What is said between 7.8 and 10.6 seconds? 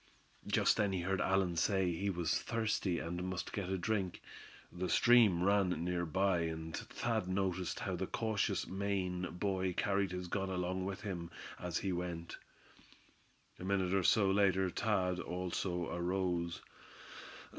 how the cautious Maine boy carried his gun